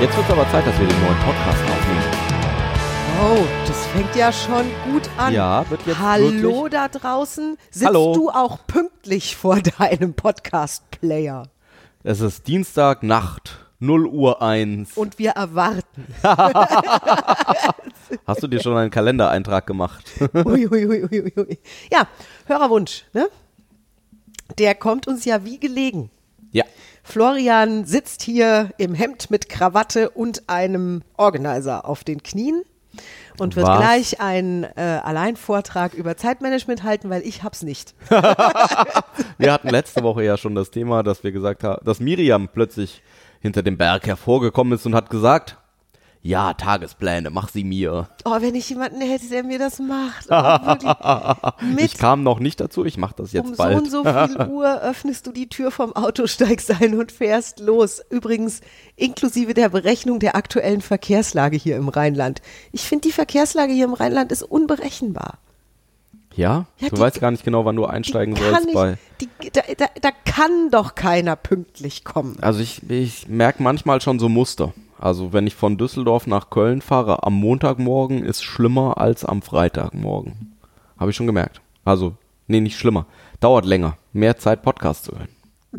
[0.00, 2.02] Jetzt wird es aber Zeit, dass wir den neuen Podcast aufnehmen.
[3.18, 5.32] Oh, das fängt ja schon gut an.
[5.32, 7.56] Ja, wird jetzt Hallo wirklich- da draußen.
[7.70, 8.12] Sitzt Hallo.
[8.14, 11.44] du auch pünktlich vor deinem Podcast-Player?
[12.02, 14.96] Es ist Dienstagnacht, 0 Uhr 1.
[14.96, 16.06] Und wir erwarten.
[18.26, 20.04] Hast du dir schon einen Kalendereintrag gemacht?
[20.34, 21.58] Ui, ui, ui, ui, ui.
[21.90, 22.06] Ja,
[22.44, 23.28] Hörerwunsch, ne?
[24.58, 26.10] Der kommt uns ja wie gelegen.
[26.52, 26.64] ja.
[27.06, 32.62] Florian sitzt hier im Hemd mit Krawatte und einem Organizer auf den Knien
[33.38, 33.78] und wird Was?
[33.78, 37.94] gleich einen äh, Alleinvortrag über Zeitmanagement halten, weil ich hab's nicht.
[39.38, 43.02] Wir hatten letzte Woche ja schon das Thema, dass wir gesagt haben, dass Miriam plötzlich
[43.40, 45.58] hinter dem Berg hervorgekommen ist und hat gesagt,
[46.26, 48.08] ja, Tagespläne, mach sie mir.
[48.24, 50.26] Oh, wenn ich jemanden hätte, der mir das macht.
[50.30, 53.76] Oh, Ich kam noch nicht dazu, ich mach das jetzt um so bald.
[53.78, 58.00] und so viel Uhr öffnest du die Tür vom Auto, steigst ein und fährst los.
[58.10, 58.60] Übrigens
[58.96, 62.42] inklusive der Berechnung der aktuellen Verkehrslage hier im Rheinland.
[62.72, 65.38] Ich finde, die Verkehrslage hier im Rheinland ist unberechenbar.
[66.34, 66.66] Ja?
[66.78, 68.98] Ja, du die- weißt gar nicht genau, wann du einsteigen sollst bei.
[69.20, 72.36] die, da, da, da kann doch keiner pünktlich kommen.
[72.42, 74.74] Also ich, ich merke manchmal schon so Muster.
[74.98, 80.56] Also wenn ich von Düsseldorf nach Köln fahre, am Montagmorgen ist schlimmer als am Freitagmorgen.
[80.98, 81.60] Habe ich schon gemerkt.
[81.84, 82.14] Also,
[82.46, 83.06] nee, nicht schlimmer.
[83.40, 83.98] Dauert länger.
[84.12, 85.28] Mehr Zeit, Podcast zu hören.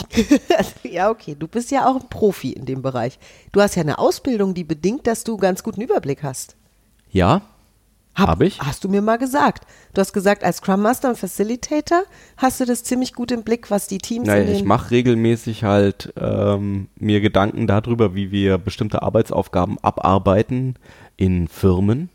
[0.83, 3.17] ja, okay, du bist ja auch ein Profi in dem Bereich.
[3.51, 6.55] Du hast ja eine Ausbildung, die bedingt, dass du ganz guten Überblick hast.
[7.09, 7.41] Ja?
[8.17, 8.59] Hab ich?
[8.59, 9.67] Hast du mir mal gesagt.
[9.93, 12.03] Du hast gesagt, als Scrum Master und Facilitator
[12.37, 16.13] hast du das ziemlich gut im Blick, was die Teams Naja, ich mache regelmäßig halt
[16.19, 20.75] ähm, mir Gedanken darüber, wie wir bestimmte Arbeitsaufgaben abarbeiten
[21.15, 22.09] in Firmen.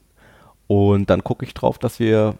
[0.66, 2.36] Und dann gucke ich drauf, dass wir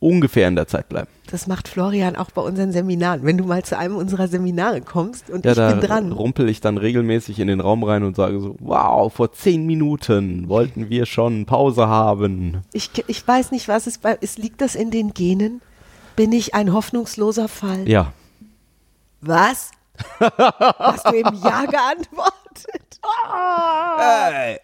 [0.00, 1.08] ungefähr in der Zeit bleiben.
[1.30, 3.24] Das macht Florian auch bei unseren Seminaren.
[3.24, 6.12] Wenn du mal zu einem unserer Seminare kommst und Ja, ich da bin dran.
[6.12, 10.48] rumpel ich dann regelmäßig in den Raum rein und sage so, wow, vor zehn Minuten
[10.48, 12.62] wollten wir schon Pause haben.
[12.72, 14.38] Ich, ich weiß nicht, was es bei ist.
[14.38, 15.62] Liegt das in den Genen?
[16.14, 17.88] Bin ich ein hoffnungsloser Fall?
[17.88, 18.12] Ja,
[19.20, 19.70] Was?
[20.20, 23.00] Hast du eben Ja geantwortet?
[23.28, 24.54] Ah!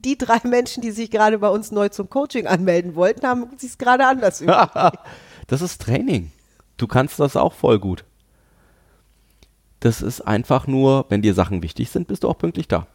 [0.00, 3.70] Die drei Menschen, die sich gerade bei uns neu zum Coaching anmelden wollten, haben sich
[3.70, 4.74] es gerade anders überlegt.
[5.46, 6.30] das ist Training.
[6.76, 8.04] Du kannst das auch voll gut.
[9.80, 12.86] Das ist einfach nur, wenn dir Sachen wichtig sind, bist du auch pünktlich da.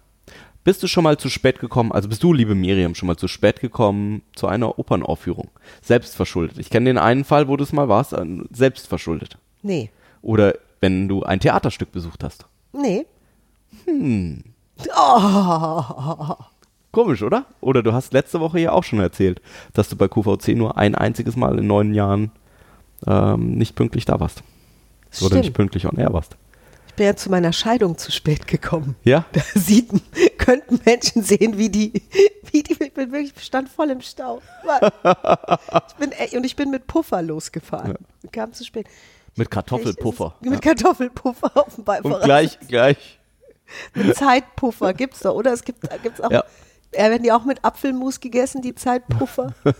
[0.64, 3.28] Bist du schon mal zu spät gekommen, also bist du, liebe Miriam, schon mal zu
[3.28, 5.50] spät gekommen zu einer Opernaufführung?
[5.82, 6.60] Selbstverschuldet.
[6.60, 9.38] Ich kenne den einen Fall, wo du es mal warst, äh, selbstverschuldet.
[9.64, 9.90] Nee.
[10.22, 12.46] Oder wenn du ein Theaterstück besucht hast.
[12.74, 13.08] Nee.
[16.92, 17.46] Komisch, oder?
[17.62, 19.42] Oder du hast letzte Woche ja auch schon erzählt,
[19.74, 22.32] dass du bei QVC nur ein einziges Mal in neun Jahren
[23.08, 24.44] ähm, nicht pünktlich da warst.
[25.22, 26.38] Oder nicht pünktlich on air warst.
[26.88, 28.96] Ich bin ja zu meiner Scheidung zu spät gekommen.
[29.04, 29.26] Ja?
[29.32, 29.90] Da sieht,
[30.38, 32.04] könnten Menschen sehen, wie die,
[32.52, 34.42] wie die, ich bin wirklich, ich stand voll im Stau.
[35.88, 37.96] Ich bin, und ich bin mit Puffer losgefahren.
[38.34, 38.88] Kam zu spät.
[39.38, 40.36] Mit Kartoffelpuffer.
[40.42, 42.24] Mit Kartoffelpuffer auf dem Und Beifahrer.
[42.24, 43.20] gleich, gleich.
[43.94, 45.54] Mit Zeitpuffer gibt's doch, oder?
[45.54, 46.30] Es gibt gibt's auch.
[46.32, 46.44] Ja.
[46.94, 47.10] Ja.
[47.10, 49.54] werden die auch mit Apfelmus gegessen, die Zeitpuffer?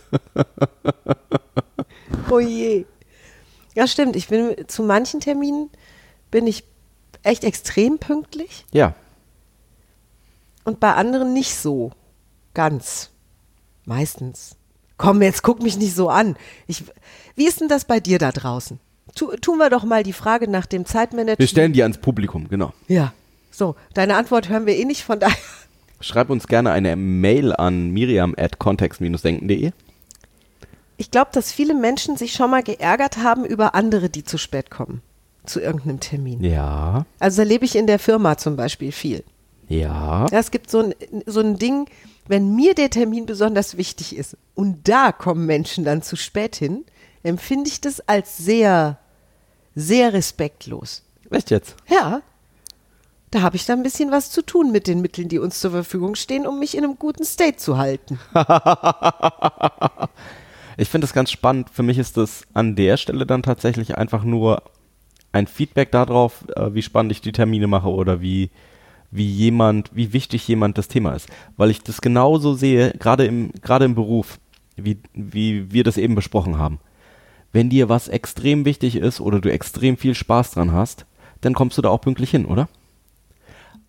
[2.30, 2.84] oh je.
[3.74, 4.16] Ja, stimmt.
[4.16, 5.70] Ich bin zu manchen Terminen
[6.30, 6.64] bin ich
[7.22, 8.94] echt extrem pünktlich Ja.
[10.64, 11.92] und bei anderen nicht so.
[12.54, 13.10] Ganz.
[13.84, 14.56] Meistens.
[14.98, 16.36] Komm, jetzt guck mich nicht so an.
[16.66, 16.84] Ich,
[17.34, 18.78] wie ist denn das bei dir da draußen?
[19.14, 21.38] Tu, tun wir doch mal die Frage nach dem Zeitmanagement.
[21.38, 22.72] Wir stellen die ans Publikum, genau.
[22.88, 23.12] Ja.
[23.50, 25.36] So, deine Antwort hören wir eh nicht, von daher.
[26.02, 29.72] Schreib uns gerne eine Mail an miriam at context-denken.de.
[30.96, 34.70] Ich glaube, dass viele Menschen sich schon mal geärgert haben über andere, die zu spät
[34.70, 35.02] kommen.
[35.46, 36.44] Zu irgendeinem Termin.
[36.44, 37.06] Ja.
[37.18, 39.24] Also erlebe ich in der Firma zum Beispiel viel.
[39.68, 40.26] Ja.
[40.30, 40.94] Ja, es gibt so ein,
[41.26, 41.88] so ein Ding,
[42.28, 46.84] wenn mir der Termin besonders wichtig ist und da kommen Menschen dann zu spät hin,
[47.22, 48.98] empfinde ich das als sehr,
[49.74, 51.02] sehr respektlos.
[51.30, 51.76] Echt jetzt?
[51.88, 52.22] Ja,
[53.32, 55.72] da habe ich dann ein bisschen was zu tun mit den Mitteln, die uns zur
[55.72, 58.20] Verfügung stehen, um mich in einem guten State zu halten.
[60.76, 61.68] Ich finde das ganz spannend.
[61.70, 64.62] Für mich ist das an der Stelle dann tatsächlich einfach nur
[65.30, 68.50] ein Feedback darauf, äh, wie spannend ich die Termine mache oder wie,
[69.10, 71.28] wie jemand, wie wichtig jemand das Thema ist.
[71.56, 74.38] Weil ich das genauso sehe, gerade im, gerade im Beruf,
[74.76, 76.80] wie, wie wir das eben besprochen haben.
[77.52, 81.04] Wenn dir was extrem wichtig ist oder du extrem viel Spaß dran hast,
[81.42, 82.68] dann kommst du da auch pünktlich hin, oder?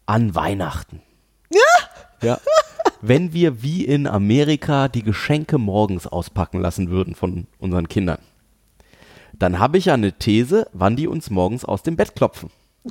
[0.05, 1.01] An Weihnachten.
[1.51, 1.59] Ja.
[2.21, 2.39] Ja.
[3.01, 8.19] Wenn wir wie in Amerika die Geschenke morgens auspacken lassen würden von unseren Kindern,
[9.33, 12.49] dann habe ich ja eine These, wann die uns morgens aus dem Bett klopfen.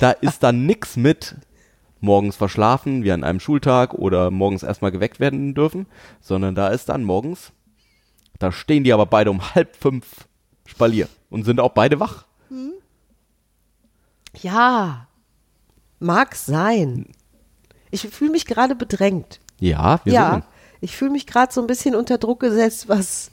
[0.00, 1.36] Da ist dann nix mit
[2.00, 5.86] morgens verschlafen, wie an einem Schultag oder morgens erstmal geweckt werden dürfen,
[6.20, 7.52] sondern da ist dann morgens,
[8.38, 10.28] da stehen die aber beide um halb fünf
[10.66, 12.26] Spalier und sind auch beide wach.
[14.40, 15.08] Ja,
[15.98, 17.06] mag sein.
[17.90, 19.40] Ich fühle mich gerade bedrängt.
[19.58, 20.44] Ja, wir ja, sind.
[20.80, 23.30] ich fühle mich gerade so ein bisschen unter Druck gesetzt, was.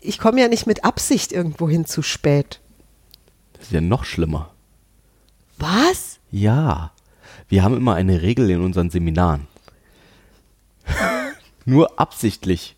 [0.00, 2.60] Ich komme ja nicht mit Absicht irgendwo hin zu spät.
[3.52, 4.52] Das ist ja noch schlimmer.
[5.58, 6.18] Was?
[6.30, 6.92] Ja,
[7.48, 9.46] wir haben immer eine Regel in unseren Seminaren.
[11.64, 12.76] Nur absichtlich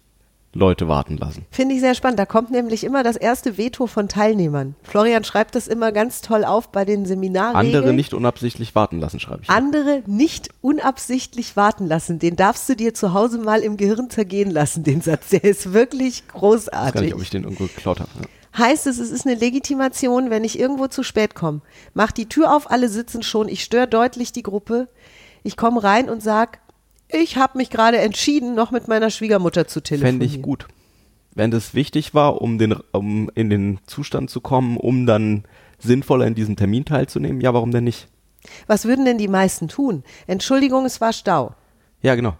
[0.54, 1.44] Leute warten lassen.
[1.50, 2.18] Finde ich sehr spannend.
[2.18, 4.74] Da kommt nämlich immer das erste Veto von Teilnehmern.
[4.82, 7.76] Florian schreibt das immer ganz toll auf bei den Seminarregeln.
[7.76, 9.50] Andere nicht unabsichtlich warten lassen, schreibe ich.
[9.50, 12.18] Andere nicht unabsichtlich warten lassen.
[12.18, 15.28] Den darfst du dir zu Hause mal im Gehirn zergehen lassen, den Satz.
[15.28, 17.00] Der ist wirklich Ich weiß großartig.
[17.02, 18.10] nicht, ob ich den irgendwo geklaut habe.
[18.18, 18.26] Ja.
[18.64, 21.60] Heißt es, es ist eine Legitimation, wenn ich irgendwo zu spät komme.
[21.94, 24.88] Mach die Tür auf, alle sitzen schon, ich störe deutlich die Gruppe.
[25.42, 26.58] Ich komme rein und sag,
[27.08, 30.20] ich habe mich gerade entschieden, noch mit meiner Schwiegermutter zu telefonieren.
[30.20, 30.66] Fände ich gut.
[31.34, 35.44] Wenn das wichtig war, um, den, um in den Zustand zu kommen, um dann
[35.78, 38.08] sinnvoller in diesem Termin teilzunehmen, ja, warum denn nicht?
[38.66, 40.04] Was würden denn die meisten tun?
[40.26, 41.54] Entschuldigung, es war Stau.
[42.02, 42.36] Ja, genau.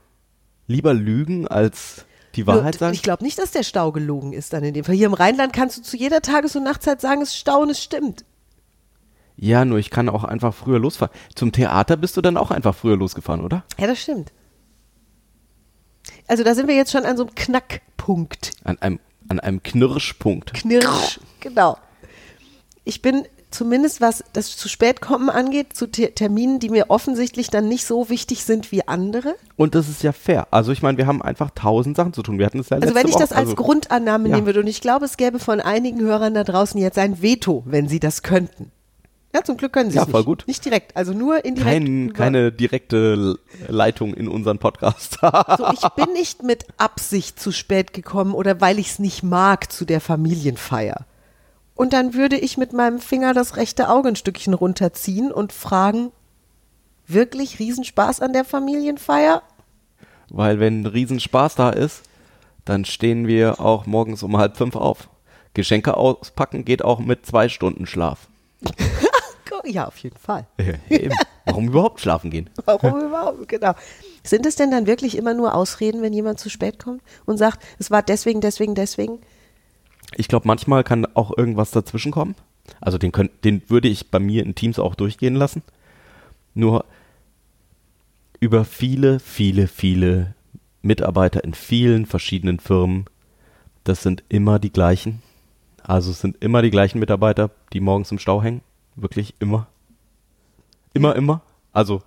[0.67, 2.05] Lieber lügen als
[2.35, 2.95] die Wahrheit Nur, sagen.
[2.95, 4.95] Ich glaube nicht, dass der Stau gelogen ist dann in dem Fall.
[4.95, 7.71] Hier im Rheinland kannst du zu jeder Tages- und Nachtzeit sagen, es ist Stau und
[7.71, 8.25] es stimmt.
[9.37, 11.15] Ja, nur ich kann auch einfach früher losfahren.
[11.35, 13.65] Zum Theater bist du dann auch einfach früher losgefahren, oder?
[13.79, 14.33] Ja, das stimmt.
[16.29, 18.53] Also da sind wir jetzt schon an so einem Knackpunkt.
[18.65, 20.55] An einem, an einem Knirschpunkt.
[20.55, 21.21] Knirsch.
[21.41, 21.79] Genau.
[22.85, 27.49] Ich bin zumindest, was das zu spät kommen angeht, zu Te Terminen, die mir offensichtlich
[27.49, 29.35] dann nicht so wichtig sind wie andere.
[29.57, 30.49] Und das ist ja fair.
[30.51, 32.39] Also ich meine, wir haben einfach tausend Sachen zu tun.
[32.39, 33.23] Wir hatten es ja Also wenn ich Woche.
[33.23, 34.37] das als also, Grundannahme ja.
[34.37, 37.63] nehmen würde, und ich glaube, es gäbe von einigen Hörern da draußen jetzt ein Veto,
[37.67, 38.71] wenn sie das könnten.
[39.35, 40.27] Ja, zum Glück können sie Ja, es voll nicht.
[40.27, 40.45] gut.
[40.47, 41.71] Nicht direkt, also nur indirekt.
[41.71, 43.39] kein, keine direkte
[43.69, 45.19] Leitung in unseren Podcast.
[45.21, 49.71] So, ich bin nicht mit Absicht zu spät gekommen oder weil ich es nicht mag
[49.71, 51.05] zu der Familienfeier.
[51.75, 56.11] Und dann würde ich mit meinem Finger das rechte Auge ein Stückchen runterziehen und fragen,
[57.07, 59.43] wirklich Riesenspaß an der Familienfeier?
[60.31, 62.03] Weil wenn Riesenspaß da ist,
[62.65, 65.09] dann stehen wir auch morgens um halb fünf auf.
[65.55, 68.29] Geschenke auspacken geht auch mit zwei Stunden Schlaf.
[69.69, 70.47] Ja, auf jeden Fall.
[70.89, 71.15] Eben.
[71.45, 72.49] Warum überhaupt schlafen gehen?
[72.65, 73.49] Warum überhaupt?
[73.49, 73.75] Genau.
[74.23, 77.63] Sind es denn dann wirklich immer nur Ausreden, wenn jemand zu spät kommt und sagt,
[77.79, 79.19] es war deswegen, deswegen, deswegen?
[80.17, 82.35] Ich glaube, manchmal kann auch irgendwas dazwischen kommen.
[82.81, 85.63] Also den, könnt, den würde ich bei mir in Teams auch durchgehen lassen.
[86.55, 86.85] Nur
[88.41, 90.35] über viele, viele, viele
[90.83, 93.07] Mitarbeiter in vielen verschiedenen Firmen,
[93.85, 95.23] das sind immer die gleichen.
[95.83, 98.61] Also es sind immer die gleichen Mitarbeiter, die morgens im Stau hängen.
[99.01, 99.69] Wirklich immer.
[100.93, 101.43] Immer, immer.
[101.73, 102.03] Also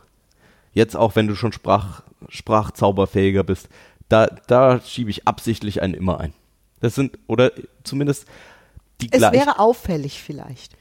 [0.73, 3.69] jetzt auch, wenn du schon Sprach, sprachzauberfähiger bist,
[4.09, 6.33] da, da schiebe ich absichtlich einen immer ein.
[6.81, 7.51] Das sind, oder
[7.83, 8.25] zumindest
[8.99, 9.39] die Es gleichen.
[9.39, 10.75] wäre auffällig vielleicht.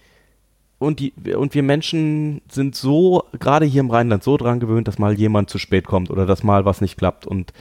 [0.78, 4.98] Und, die, und wir Menschen sind so, gerade hier im Rheinland, so dran gewöhnt, dass
[4.98, 7.26] mal jemand zu spät kommt oder dass mal was nicht klappt.
[7.26, 7.52] Und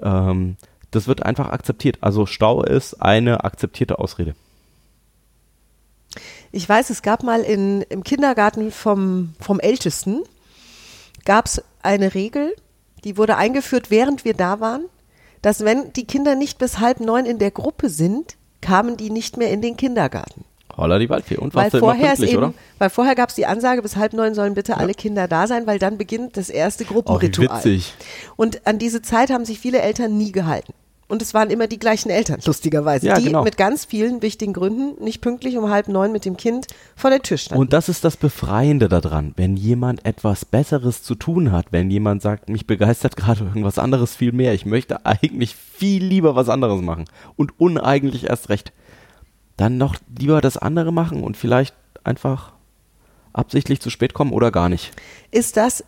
[0.00, 0.56] ähm,
[0.92, 1.98] das wird einfach akzeptiert.
[2.00, 4.34] Also Stau ist eine akzeptierte Ausrede.
[6.52, 10.22] Ich weiß, es gab mal in, im Kindergarten vom, vom Ältesten,
[11.24, 12.54] gab es eine Regel,
[13.04, 14.84] die wurde eingeführt, während wir da waren,
[15.42, 19.36] dass wenn die Kinder nicht bis halb neun in der Gruppe sind, kamen die nicht
[19.36, 20.44] mehr in den Kindergarten.
[20.76, 21.36] Holla die Waldfee.
[21.36, 22.54] Und Weil vorher, ist pünktlich, eben, oder?
[22.78, 25.66] weil vorher gab es die Ansage, bis halb neun sollen bitte alle Kinder da sein,
[25.66, 27.58] weil dann beginnt das erste Oh, Gruppenritual.
[27.58, 27.94] witzig.
[28.36, 30.72] Und an diese Zeit haben sich viele Eltern nie gehalten.
[31.08, 33.42] Und es waren immer die gleichen Eltern, lustigerweise, Ja, die genau.
[33.42, 37.22] mit ganz vielen wichtigen Gründen nicht pünktlich um halb neun mit dem Kind vor der
[37.22, 37.60] Tür standen.
[37.62, 42.20] Und das ist das Befreiende daran, wenn jemand etwas Besseres zu tun hat, wenn jemand
[42.20, 46.82] sagt, mich begeistert gerade irgendwas anderes viel mehr, ich möchte eigentlich viel lieber was anderes
[46.82, 48.72] machen und uneigentlich erst recht,
[49.56, 51.74] dann noch lieber das andere machen und vielleicht
[52.04, 52.52] einfach
[53.32, 54.92] absichtlich zu spät kommen oder gar nicht.
[55.30, 55.84] ist das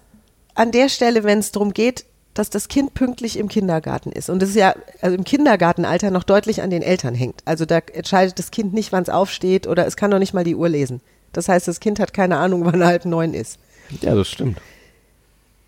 [0.55, 4.31] an der Stelle, wenn es darum geht, dass das Kind pünktlich im Kindergarten ist.
[4.31, 7.43] Und das ist ja also im Kindergartenalter noch deutlich an den Eltern hängt.
[7.45, 10.45] Also da entscheidet das Kind nicht, wann es aufsteht oder es kann noch nicht mal
[10.45, 11.01] die Uhr lesen.
[11.33, 13.59] Das heißt, das Kind hat keine Ahnung, wann halb neun ist.
[14.01, 14.61] Ja, das stimmt.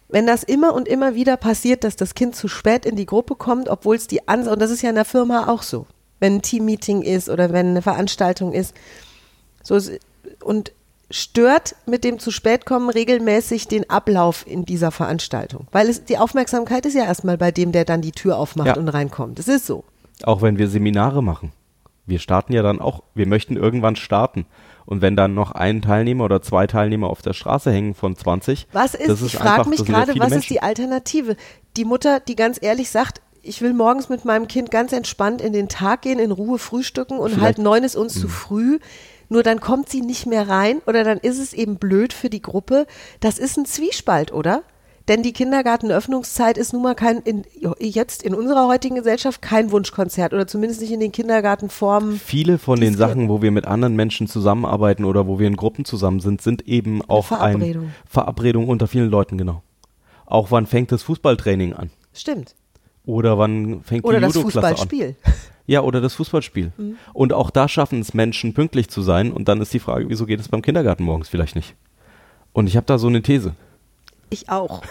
[0.08, 3.34] Wenn das immer und immer wieder passiert, dass das Kind zu spät in die Gruppe
[3.34, 5.86] kommt, obwohl es die Ansage, und das ist ja in der Firma auch so,
[6.20, 8.74] wenn ein Teammeeting ist oder wenn eine Veranstaltung ist,
[9.62, 9.98] so ist-
[10.44, 10.72] und
[11.12, 16.18] stört mit dem zu spät kommen regelmäßig den Ablauf in dieser Veranstaltung, weil es die
[16.18, 18.76] Aufmerksamkeit ist ja erstmal bei dem, der dann die Tür aufmacht Ja.
[18.76, 19.38] und reinkommt.
[19.38, 19.84] Das ist so.
[20.24, 21.52] Auch wenn wir Seminare machen.
[22.06, 24.46] Wir starten ja dann auch, wir möchten irgendwann starten.
[24.86, 28.66] Und wenn dann noch ein Teilnehmer oder zwei Teilnehmer auf der Straße hängen von 20,
[28.72, 30.52] Was ist, das ist ich frage mich gerade, was ist Menschen.
[30.54, 31.36] die Alternative?
[31.76, 35.52] Die Mutter, die ganz ehrlich sagt, ich will morgens mit meinem Kind ganz entspannt in
[35.52, 38.30] den Tag gehen, in Ruhe frühstücken und Vielleicht- halb neun ist uns zu Mhm.
[38.30, 38.78] früh.
[39.32, 42.42] Nur dann kommt sie nicht mehr rein oder dann ist es eben blöd für die
[42.42, 42.86] Gruppe.
[43.20, 44.62] Das ist ein Zwiespalt, oder?
[45.08, 47.44] Denn die Kindergartenöffnungszeit ist nun mal kein, in,
[47.80, 52.20] jetzt in unserer heutigen Gesellschaft kein Wunschkonzert oder zumindest nicht in den Kindergartenformen.
[52.20, 55.86] Viele von den Sachen, wo wir mit anderen Menschen zusammenarbeiten oder wo wir in Gruppen
[55.86, 57.84] zusammen sind, sind eben auch Verabredung.
[57.84, 59.62] eine Verabredung unter vielen Leuten, genau.
[60.26, 61.88] Auch wann fängt das Fußballtraining an?
[62.12, 62.54] Stimmt.
[63.06, 64.76] Oder wann fängt Oder die das Judo-Klasse an?
[64.76, 65.16] Fußballspiel.
[65.66, 66.72] Ja, oder das Fußballspiel.
[66.76, 66.96] Mhm.
[67.12, 69.32] Und auch da schaffen es Menschen, pünktlich zu sein.
[69.32, 71.74] Und dann ist die Frage, wieso geht es beim Kindergarten morgens vielleicht nicht?
[72.52, 73.54] Und ich habe da so eine These.
[74.30, 74.82] Ich auch.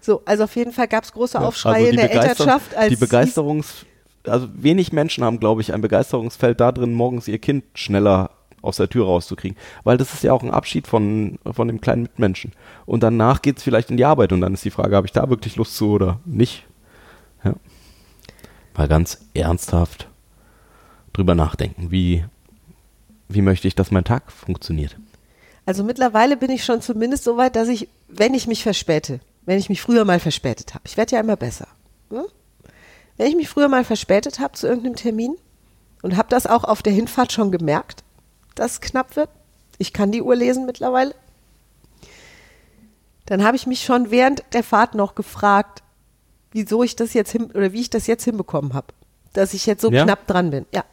[0.00, 2.76] So, also auf jeden Fall gab es große Aufschreie Also in der Elternschaft.
[2.76, 3.84] Als die Begeisterungs,
[4.24, 8.30] also wenig Menschen haben, glaube ich, ein Begeisterungsfeld da drin, morgens ihr Kind schneller
[8.62, 9.56] aus der Tür rauszukriegen.
[9.84, 12.52] Weil das ist ja auch ein Abschied von, von dem kleinen Mitmenschen.
[12.84, 15.12] Und danach geht es vielleicht in die Arbeit und dann ist die Frage, habe ich
[15.12, 16.65] da wirklich Lust zu oder nicht?
[18.76, 20.08] Mal ganz ernsthaft
[21.12, 22.24] drüber nachdenken, wie,
[23.28, 24.96] wie möchte ich, dass mein Tag funktioniert.
[25.64, 29.58] Also mittlerweile bin ich schon zumindest so weit, dass ich, wenn ich mich verspäte, wenn
[29.58, 31.68] ich mich früher mal verspätet habe, ich werde ja immer besser.
[32.10, 32.26] Hm?
[33.16, 35.36] Wenn ich mich früher mal verspätet habe zu irgendeinem Termin
[36.02, 38.04] und habe das auch auf der Hinfahrt schon gemerkt,
[38.54, 39.30] dass es knapp wird,
[39.78, 41.14] ich kann die Uhr lesen mittlerweile,
[43.24, 45.82] dann habe ich mich schon während der Fahrt noch gefragt,
[46.56, 48.88] wieso ich das jetzt hin oder wie ich das jetzt hinbekommen habe,
[49.34, 50.04] dass ich jetzt so Ja?
[50.04, 50.64] knapp dran bin.
[50.74, 50.84] Ja.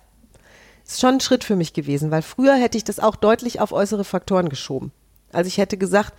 [0.86, 3.72] Ist schon ein Schritt für mich gewesen, weil früher hätte ich das auch deutlich auf
[3.72, 4.91] äußere Faktoren geschoben.
[5.32, 6.13] Also ich hätte gesagt,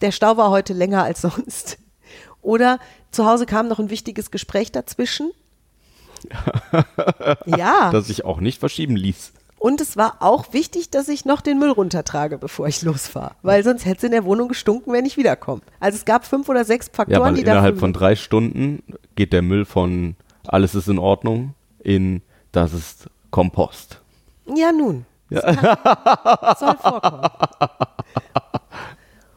[0.00, 1.78] der Stau war heute länger als sonst.
[2.42, 2.80] Oder
[3.12, 5.30] zu Hause kam noch ein wichtiges Gespräch dazwischen.
[7.46, 7.90] ja.
[7.92, 9.32] Das sich auch nicht verschieben ließ.
[9.64, 13.34] Und es war auch wichtig, dass ich noch den Müll runtertrage, bevor ich losfahre.
[13.40, 15.62] Weil sonst hätte es in der Wohnung gestunken, wenn ich wiederkomme.
[15.80, 18.82] Also es gab fünf oder sechs Ja, Faktoren, weil die innerhalb von drei Stunden
[19.16, 20.16] geht der Müll von
[20.46, 22.20] alles ist in Ordnung in
[22.52, 24.02] das ist Kompost.
[24.54, 25.06] Ja, nun.
[25.30, 27.26] Das kann, soll vorkommen.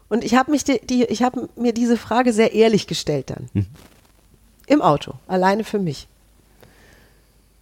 [0.10, 3.50] Und ich habe die, die, ich habe mir diese Frage sehr ehrlich gestellt dann.
[4.66, 6.10] Im Auto, alleine für mich.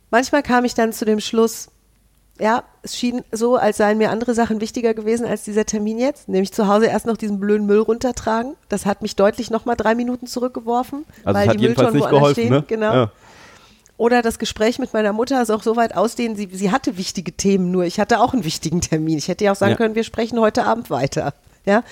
[0.09, 1.69] Manchmal kam ich dann zu dem Schluss,
[2.39, 6.27] ja, es schien so, als seien mir andere Sachen wichtiger gewesen als dieser Termin jetzt.
[6.27, 8.55] Nämlich zu Hause erst noch diesen blöden Müll runtertragen.
[8.67, 11.05] Das hat mich deutlich nochmal drei Minuten zurückgeworfen.
[11.23, 12.53] Also weil die Mülltonnen nicht woanders geholfen, stehen.
[12.53, 12.63] ne?
[12.67, 12.93] Genau.
[12.93, 13.11] Ja.
[13.97, 17.31] Oder das Gespräch mit meiner Mutter ist auch so weit ausdehnen, sie, sie hatte wichtige
[17.31, 19.17] Themen, nur ich hatte auch einen wichtigen Termin.
[19.17, 19.77] Ich hätte ja auch sagen Ja.
[19.77, 21.33] können, wir sprechen heute Abend weiter.
[21.65, 21.83] Ja?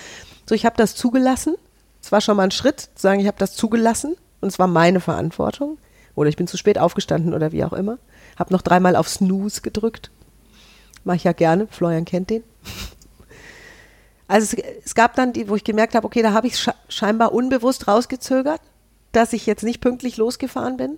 [0.48, 1.56] So, ich habe das zugelassen.
[2.02, 4.68] Es war schon mal ein Schritt, zu sagen, ich habe das zugelassen und es war
[4.68, 5.78] meine Verantwortung.
[6.16, 7.98] Oder ich bin zu spät aufgestanden oder wie auch immer.
[8.38, 10.12] Habe noch dreimal auf Snooze gedrückt.
[11.04, 11.68] Mache ich ja gerne.
[11.70, 12.44] Florian kennt den.
[14.28, 16.74] Also es, es gab dann die, wo ich gemerkt habe, okay, da habe ich sche
[16.88, 18.62] scheinbar unbewusst rausgezögert,
[19.12, 20.98] dass ich jetzt nicht pünktlich losgefahren bin.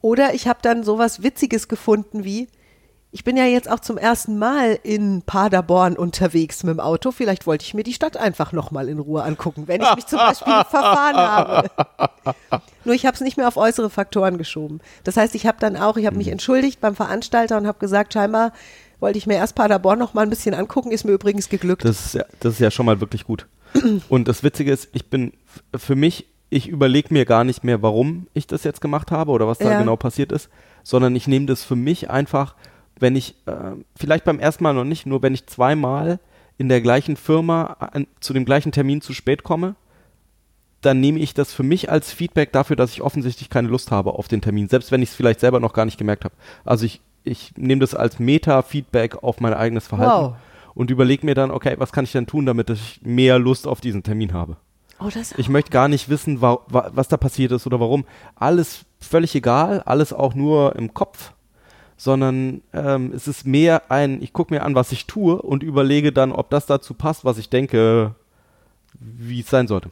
[0.00, 2.48] Oder ich habe dann sowas Witziges gefunden wie,
[3.14, 7.12] ich bin ja jetzt auch zum ersten Mal in Paderborn unterwegs mit dem Auto.
[7.12, 10.18] Vielleicht wollte ich mir die Stadt einfach nochmal in Ruhe angucken, wenn ich mich zum
[10.18, 11.70] Beispiel verfahren habe.
[12.84, 14.80] Nur ich habe es nicht mehr auf äußere Faktoren geschoben.
[15.04, 18.12] Das heißt, ich habe dann auch, ich habe mich entschuldigt beim Veranstalter und habe gesagt,
[18.14, 18.52] scheinbar
[18.98, 21.84] wollte ich mir erst Paderborn noch mal ein bisschen angucken, ist mir übrigens geglückt.
[21.84, 23.46] Das ist, ja, das ist ja schon mal wirklich gut.
[24.08, 25.34] Und das Witzige ist, ich bin
[25.76, 29.46] für mich, ich überlege mir gar nicht mehr, warum ich das jetzt gemacht habe oder
[29.46, 29.78] was da Ja.
[29.78, 30.48] genau passiert ist,
[30.82, 32.56] sondern ich nehme das für mich einfach,
[33.04, 36.18] wenn ich, äh, vielleicht beim ersten Mal noch nicht, nur wenn ich zweimal
[36.56, 39.74] in der gleichen Firma an, zu dem gleichen Termin zu spät komme,
[40.80, 44.14] dann nehme ich das für mich als Feedback dafür, dass ich offensichtlich keine Lust habe
[44.14, 46.34] auf den Termin, selbst wenn ich es vielleicht selber noch gar nicht gemerkt habe.
[46.64, 50.36] Also ich, ich nehme das als Meta-Feedback auf mein eigenes Verhalten Wow.
[50.74, 53.82] und überlege mir dann, okay, was kann ich denn tun, damit ich mehr Lust auf
[53.82, 54.56] diesen Termin habe.
[54.98, 58.04] Oh, das Ich möchte gar nicht wissen, wa wa was da passiert ist oder warum.
[58.36, 61.32] Alles völlig egal, alles auch nur im Kopf,
[61.96, 66.12] sondern ähm, es ist mehr ein, ich gucke mir an, was ich tue und überlege
[66.12, 68.14] dann, ob das dazu passt, was ich denke,
[68.98, 69.90] wie es sein sollte.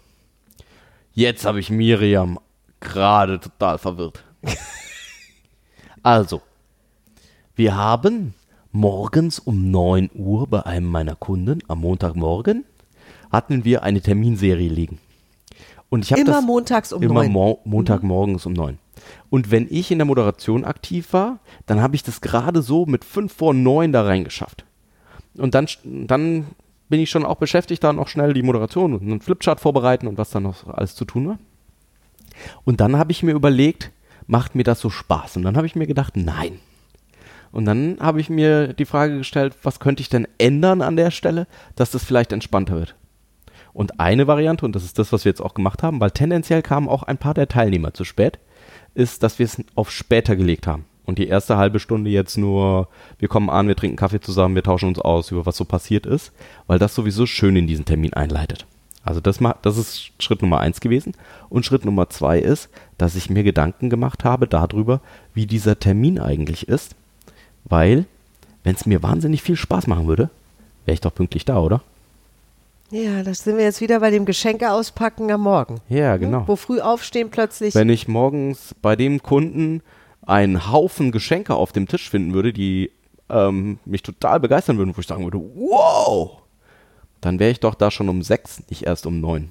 [1.14, 2.38] Jetzt habe ich Miriam
[2.80, 4.24] gerade total verwirrt.
[6.02, 6.40] also,
[7.54, 8.34] wir haben
[8.72, 12.64] morgens um 9 Uhr bei einem meiner Kunden am Montagmorgen
[13.30, 14.98] hatten wir eine Terminserie liegen.
[15.90, 17.32] Und ich habe immer das montags um immer neun.
[17.32, 18.78] Mo Montagmorgens um 9.
[19.32, 23.02] Und wenn ich in der Moderation aktiv war, dann habe ich das gerade so mit
[23.02, 24.66] 5 vor 9 da reingeschafft.
[25.38, 26.48] Und dann, dann
[26.90, 30.18] bin ich schon auch beschäftigt, da noch schnell die Moderation und einen Flipchart vorbereiten und
[30.18, 31.38] was dann noch alles zu tun war.
[32.64, 33.90] Und dann habe ich mir überlegt,
[34.26, 35.38] macht mir das so Spaß?
[35.38, 36.58] Und dann habe ich mir gedacht, nein.
[37.52, 41.10] Und dann habe ich mir die Frage gestellt, was könnte ich denn ändern an der
[41.10, 42.96] Stelle, dass das vielleicht entspannter wird.
[43.72, 46.60] Und eine Variante, und das ist das, was wir jetzt auch gemacht haben, weil tendenziell
[46.60, 48.38] kamen auch ein paar der Teilnehmer zu spät,
[48.94, 50.84] ist, dass wir es auf später gelegt haben.
[51.04, 54.62] Und die erste halbe Stunde jetzt nur, wir kommen an, wir trinken Kaffee zusammen, wir
[54.62, 56.32] tauschen uns aus über was so passiert ist,
[56.66, 58.66] weil das sowieso schön in diesen Termin einleitet.
[59.04, 61.14] Also das, das ist Schritt Nummer eins gewesen.
[61.48, 62.68] Und Schritt Nummer zwei ist,
[62.98, 65.00] dass ich mir Gedanken gemacht habe darüber,
[65.34, 66.94] wie dieser Termin eigentlich ist.
[67.64, 68.06] Weil,
[68.62, 70.30] wenn es mir wahnsinnig viel Spaß machen würde,
[70.84, 71.82] wäre ich doch pünktlich da, oder?
[72.92, 75.80] Ja, das sind wir jetzt wieder bei dem Geschenke auspacken am Morgen.
[75.88, 76.44] Ja, genau.
[76.46, 77.74] Wo früh aufstehen plötzlich.
[77.74, 79.82] Wenn ich morgens bei dem Kunden
[80.26, 82.90] einen Haufen Geschenke auf dem Tisch finden würde, die
[83.30, 86.42] ähm, mich total begeistern würden, wo ich sagen würde, wow,
[87.22, 89.50] dann wäre ich doch da schon um sechs, nicht erst um neun.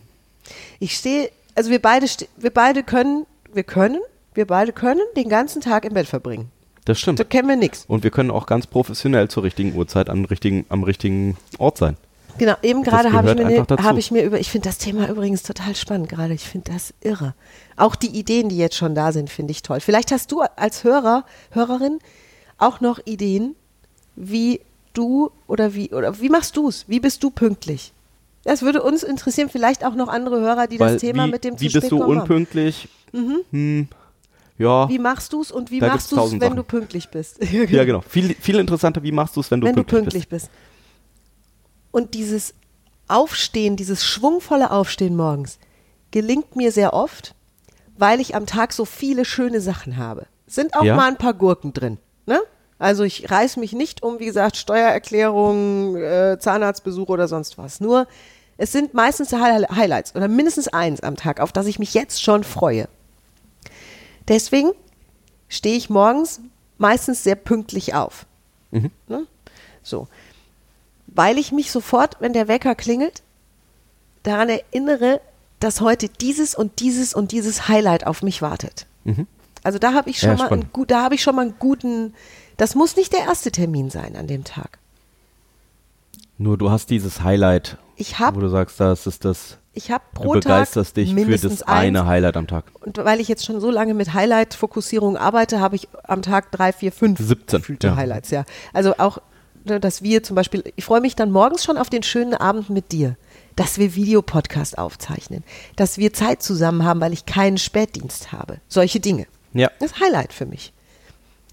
[0.80, 2.06] Ich stehe, also wir beide,
[2.38, 4.02] wir beide können, wir können,
[4.36, 6.52] wir beide können den ganzen Tag im Bett verbringen.
[6.86, 7.20] Das stimmt.
[7.20, 7.86] Da kennen wir nichts.
[7.88, 11.98] Und wir können auch ganz professionell zur richtigen Uhrzeit am richtigen, am richtigen Ort sein.
[12.38, 15.10] Genau, eben gerade habe ich, mir ne- habe ich mir über, ich finde das Thema
[15.10, 16.34] übrigens total spannend gerade.
[16.34, 17.34] Ich finde das irre.
[17.78, 19.80] Auch die Ideen, die jetzt schon da sind, finde ich toll.
[19.80, 22.00] Vielleicht hast du als Hörer, Hörerin
[22.58, 23.56] auch noch Ideen,
[24.16, 24.62] wie
[24.94, 26.86] du oder wie, oder wie machst du es?
[26.88, 27.94] Wie bist du pünktlich?
[28.44, 31.44] Das würde uns interessieren, vielleicht auch noch andere Hörer, die Weil das Thema wie, mit
[31.44, 32.88] dem wie bist du unpünktlich?
[33.12, 33.88] Hm,
[34.58, 36.56] ja, Wie machst du es und wie machst du es, wenn Sachen.
[36.56, 37.40] du pünktlich bist?
[37.52, 38.02] ja genau.
[38.02, 40.50] Viel, viel interessanter, wie machst du es, wenn du wenn du pünktlich, pünktlich bist.
[41.92, 42.54] Und dieses
[43.08, 45.60] Aufstehen, dieses schwungvolle Aufstehen morgens,
[46.12, 47.36] gelingt mir sehr oft,
[47.98, 50.26] weil ich am Tag so viele schöne Sachen habe.
[50.48, 50.96] Sind auch Ja.
[50.96, 51.98] mal ein paar Gurken drin.
[52.26, 52.40] Ne?
[52.80, 57.80] Also ich reiß mich nicht um, wie gesagt, Steuererklärung, äh, Zahnarztbesuch oder sonst was.
[57.80, 58.08] Nur
[58.58, 62.22] es sind meistens Hi- Highlights oder mindestens eins am Tag, auf das ich mich jetzt
[62.24, 62.88] schon freue.
[64.28, 64.72] Deswegen
[65.50, 66.42] stehe ich morgens
[66.78, 68.26] meistens sehr pünktlich auf.
[68.72, 68.92] Mhm.
[69.08, 69.26] Ne?
[69.84, 70.08] So.
[71.12, 73.22] Weil ich mich sofort, wenn der Wecker klingelt,
[74.24, 75.22] daran erinnere,
[75.60, 78.88] dass heute dieses und dieses und dieses Highlight auf mich wartet.
[79.64, 82.14] Also da habe ich schon Ja, mal einen, da habe ich schon mal einen guten,
[82.58, 84.80] das muss nicht der erste Termin sein an dem Tag.
[86.38, 90.04] Nur du hast dieses Highlight, Ich habe wo du sagst, das ist das, ich habe
[90.16, 92.08] du pro begeisterst Tag dich für das eine eins.
[92.10, 92.66] Highlight am Tag.
[92.84, 96.74] Und weil ich jetzt schon so lange mit Highlight-Fokussierung arbeite, habe ich am Tag drei,
[96.74, 97.96] vier, fünf 17, gefühlte ja.
[97.96, 98.46] Highlights, ja.
[98.74, 99.20] Also auch,
[99.66, 102.92] dass wir zum Beispiel, ich freue mich dann morgens schon auf den schönen Abend mit
[102.92, 103.16] dir,
[103.56, 105.44] dass wir Videopodcast aufzeichnen,
[105.76, 108.60] dass wir Zeit zusammen haben, weil ich keinen Spätdienst habe.
[108.68, 109.28] Solche Dinge.
[109.54, 109.70] Ja.
[109.80, 110.74] Das Highlight für mich.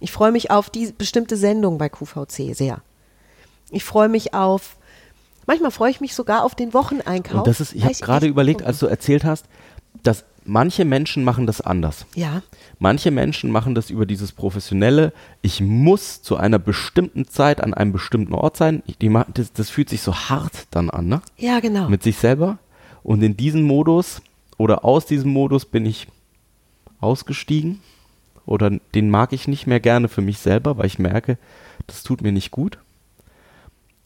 [0.01, 2.81] Ich freue mich auf die bestimmte Sendung bei QVC sehr.
[3.71, 4.77] Ich freue mich auf,
[5.47, 7.39] manchmal freue ich mich sogar auf den Wocheneinkauf.
[7.39, 9.47] Und das ist, ich habe gerade überlegt, als du erzählt hast,
[10.03, 12.07] dass manche Menschen machen das anders.
[12.15, 12.43] Ja,
[12.79, 17.93] Manche Menschen machen das über dieses professionelle, ich muss zu einer bestimmten Zeit an einem
[17.93, 18.83] bestimmten Ort sein.
[18.87, 21.21] Ich- Die, das, das fühlt sich so hart dann an, ne?
[21.37, 21.89] ja, genau.
[21.89, 22.59] Mit sich selber.
[23.03, 24.23] Und in diesem Modus
[24.59, 26.07] oder aus diesem Modus bin ich
[27.01, 27.81] ausgestiegen
[28.47, 31.39] oder den mag ich nicht mehr gerne für mich selber, weil ich merke,
[31.87, 32.79] das tut mir nicht gut.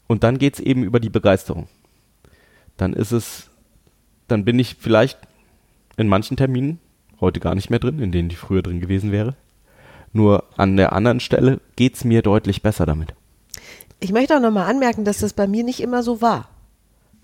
[0.07, 1.67] Und dann geht es eben über die Begeisterung.
[2.77, 3.49] Dann ist es,
[4.27, 5.17] dann bin ich vielleicht
[5.97, 6.79] in manchen Terminen
[7.21, 9.35] heute gar nicht mehr drin, in denen ich früher drin gewesen wäre.
[10.11, 13.13] Nur an der anderen Stelle geht es mir deutlich besser damit.
[13.99, 16.49] Ich möchte auch nochmal anmerken, dass das bei mir nicht immer so war.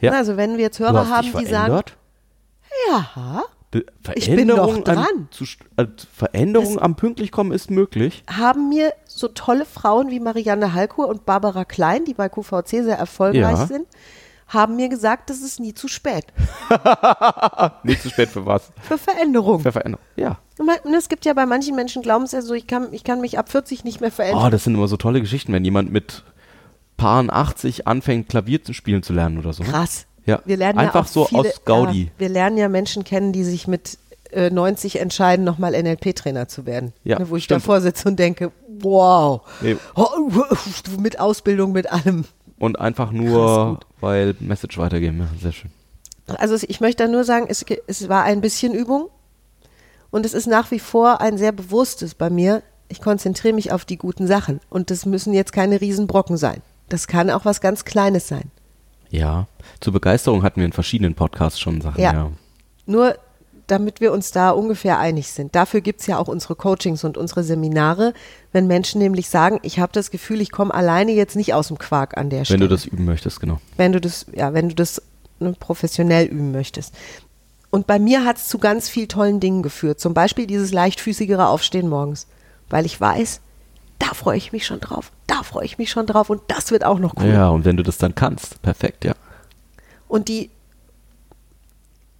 [0.01, 0.13] Ja.
[0.13, 1.81] Also wenn wir jetzt Hörer haben, die sagen,
[2.89, 3.43] ja,
[4.15, 5.27] Ich bin doch Veränderung an- dran.
[5.31, 8.23] Zu, st- äh, Veränderung am Pünktlichkommen ist möglich.
[8.27, 12.97] haben mir so tolle Frauen wie Marianne Halkur und Barbara Klein, die bei QVC sehr
[12.97, 13.65] erfolgreich Ja.
[13.67, 13.85] sind,
[14.49, 16.25] haben mir gesagt, es ist nie zu spät
[17.83, 18.71] Nicht zu spät für was?
[18.81, 19.61] für Veränderung.
[19.61, 20.03] Für Veränderung.
[20.15, 20.39] Ja.
[20.57, 23.03] Und und es gibt ja bei manchen Menschen glauben es ja so, ich kann, ich
[23.03, 24.45] kann mich ab 40 nicht mehr verändern.
[24.45, 26.23] Oh, das sind immer so tolle Geschichten, wenn jemand mit
[26.97, 29.63] Paaren 80 anfängt, Klavier zu spielen zu lernen oder so.
[29.63, 29.69] ne?
[29.69, 30.05] Krass.
[30.25, 30.41] Ja.
[30.45, 32.03] Wir lernen Einfach ja so viele, aus Gaudi.
[32.03, 33.97] Ja, wir lernen ja Menschen kennen, die sich mit
[34.31, 36.93] äh, 90 entscheiden, nochmal NLP-Trainer zu werden.
[37.03, 37.61] Ja, Ne, wo ich stimmt.
[37.63, 39.41] davor sitze und denke, wow,
[39.95, 40.07] oh,
[40.99, 42.25] mit Ausbildung, mit allem.
[42.59, 45.19] Und einfach nur, weil Message weitergeben.
[45.19, 45.71] Ja, sehr schön.
[46.37, 49.09] Also ich möchte da nur sagen, es, es war ein bisschen Übung
[50.11, 52.61] und es ist nach wie vor ein sehr bewusstes bei mir.
[52.87, 56.61] Ich konzentriere mich auf die guten Sachen und das müssen jetzt keine Riesenbrocken sein.
[56.89, 58.51] Das kann auch was ganz Kleines sein.
[59.09, 59.47] Ja.
[59.79, 62.01] Zur Begeisterung hatten wir in verschiedenen Podcasts schon Sachen.
[62.01, 62.13] Ja.
[62.13, 62.31] Ja.
[62.85, 63.15] Nur
[63.71, 65.55] damit wir uns da ungefähr einig sind.
[65.55, 68.13] Dafür gibt es ja auch unsere Coachings und unsere Seminare,
[68.51, 71.77] wenn Menschen nämlich sagen, ich habe das Gefühl, ich komme alleine jetzt nicht aus dem
[71.77, 72.59] Quark an der Wenn Stelle.
[72.61, 73.59] du das üben möchtest, genau.
[73.77, 75.01] wenn du das, ja, wenn du das
[75.39, 76.93] ne, professionell üben möchtest.
[77.69, 79.99] Und bei mir hat es zu ganz viel tollen Dingen geführt.
[79.99, 82.25] Zum Beispiel dieses leichtfüßigere Aufstehen morgens.
[82.69, 83.41] Weil ich weiß,
[83.99, 86.85] da freue ich mich schon drauf, da freue ich mich schon drauf und das wird
[86.85, 87.27] auch noch cool.
[87.29, 89.13] Ja, und wenn du das dann kannst, perfekt, ja.
[90.07, 90.49] Und die,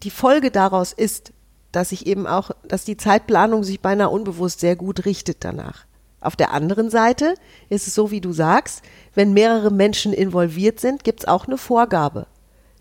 [0.04, 1.32] die Folge daraus ist,
[1.72, 5.86] dass ich eben auch, dass die Zeitplanung sich beinahe unbewusst sehr gut richtet danach.
[6.22, 7.36] Auf der anderen Seite
[7.70, 8.82] ist es so, wie du sagst,
[9.16, 12.28] wenn mehrere Menschen involviert sind, gibt es auch eine Vorgabe.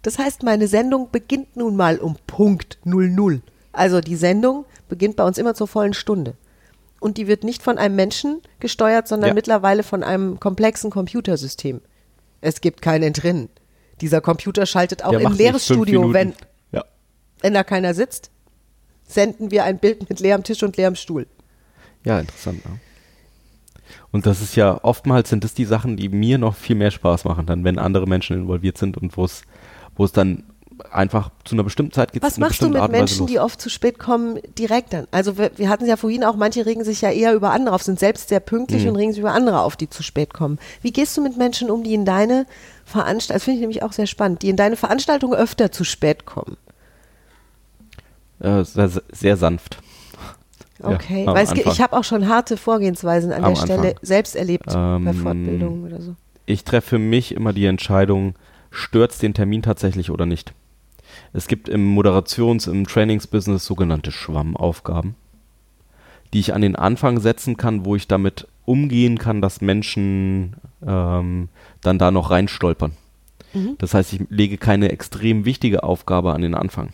[0.02, 3.42] Das heißt, meine Sendung beginnt nun mal um Punkt 00.
[3.72, 6.34] Also die Sendung beginnt bei uns immer zur vollen Stunde.
[7.00, 9.34] Und die wird nicht von einem Menschen gesteuert, sondern Ja.
[9.34, 11.80] mittlerweile von einem komplexen Computersystem.
[12.40, 13.50] Es gibt kein Entrinnen.
[14.00, 16.14] Dieser Computer schaltet auch Der im leeres Studio, Minuten.
[16.14, 16.34] wenn,
[16.72, 16.84] Ja.
[17.40, 18.30] wenn da keiner sitzt,
[19.08, 21.26] senden wir ein Bild mit leerem Tisch und leerem Stuhl.
[22.04, 22.60] Ja, interessant.
[22.64, 22.70] Ja.
[24.12, 27.24] Und das ist ja, oftmals sind es die Sachen, die mir noch viel mehr Spaß
[27.24, 29.42] machen, dann wenn andere Menschen involviert sind und wo es,
[29.96, 30.44] wo es dann
[30.92, 32.22] einfach zu einer bestimmten Zeit geht.
[32.22, 35.06] Was machst du mit Menschen, die oft zu spät kommen, direkt dann?
[35.10, 37.74] Also wir, wir hatten es ja vorhin auch, manche regen sich ja eher über andere
[37.74, 38.90] auf, sind selbst sehr pünktlich Mhm.
[38.90, 40.58] und regen sich über andere auf, die zu spät kommen.
[40.82, 42.46] Wie gehst du mit Menschen um, die in deine
[42.84, 46.26] Veranstaltung, das finde ich nämlich auch sehr spannend, die in deine Veranstaltung öfter zu spät
[46.26, 46.56] kommen?
[48.40, 49.78] Äh, sehr, sehr sanft.
[50.80, 53.98] Ja, Okay, am weil ich habe auch schon harte Vorgehensweisen an Am der Stelle Anfang.
[54.02, 56.14] selbst erlebt bei Ähm, Fortbildungen oder so.
[56.46, 58.34] Ich treffe für mich immer die Entscheidung,
[58.70, 60.54] stört den Termin tatsächlich oder nicht.
[61.32, 65.14] Es gibt im Moderations-, im Trainingsbusiness sogenannte Schwammaufgaben,
[66.32, 71.48] die ich an den Anfang setzen kann, wo ich damit umgehen kann, dass Menschen ähm,
[71.80, 72.92] dann da noch reinstolpern.
[73.54, 73.76] Mhm.
[73.78, 76.90] Das heißt, ich lege keine extrem wichtige Aufgabe an den Anfang.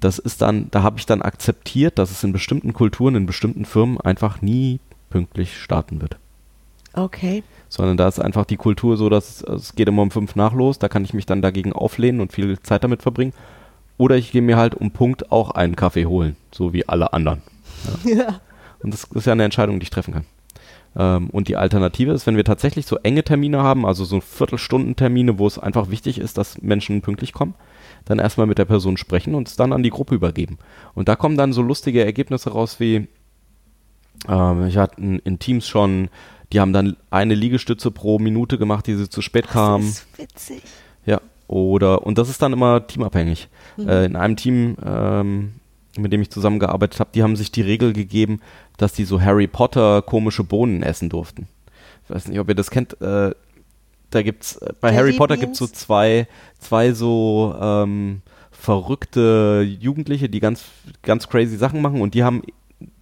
[0.00, 3.64] Das ist dann, da habe ich dann akzeptiert, dass es in bestimmten Kulturen, in bestimmten
[3.64, 4.80] Firmen einfach nie
[5.10, 6.18] pünktlich starten wird
[6.94, 7.42] Okay.
[7.68, 10.78] sondern da ist einfach die Kultur so, dass es, geht immer um fünf nach los,
[10.78, 13.32] da kann ich mich dann dagegen auflehnen und viel Zeit damit verbringen.
[13.98, 17.42] Oder ich gehe mir halt um Punkt auch einen Kaffee holen, so wie alle anderen.
[18.04, 18.40] Ja.
[18.80, 20.24] Und das ist ja eine Entscheidung, die ich treffen kann.
[20.98, 25.38] Ähm, und die Alternative ist, wenn wir tatsächlich so enge Termine haben, also so Viertelstundentermine,
[25.38, 27.54] wo es einfach wichtig ist, dass Menschen pünktlich kommen,
[28.04, 30.58] dann erstmal mit der Person sprechen und es dann an die Gruppe übergeben.
[30.94, 33.06] Und da kommen dann so lustige Ergebnisse raus wie,
[34.28, 36.08] ähm, ich hatte in, Teams schon,
[36.52, 39.88] die haben dann eine Liegestütze pro Minute gemacht, die sie zu spät Das kamen.
[39.88, 40.62] ist witzig.
[41.06, 43.48] Ja, oder, und das ist dann immer teamabhängig.
[43.76, 43.88] Mhm.
[43.88, 45.52] Äh, in einem Team, ähm,
[45.96, 48.40] mit dem ich zusammengearbeitet habe, die haben sich die Regel gegeben,
[48.76, 51.48] dass die so Harry Potter komische Bohnen essen durften.
[52.04, 53.00] Ich weiß nicht, ob ihr das kennt.
[53.00, 53.34] Äh,
[54.10, 55.78] da gibt's, äh, bei Jelly Harry Potter gibt's so Beans?
[55.78, 60.64] zwei, zwei so ähm, verrückte Jugendliche, die ganz,
[61.02, 62.42] ganz crazy Sachen machen und die haben,